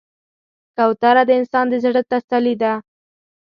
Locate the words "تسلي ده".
2.11-2.73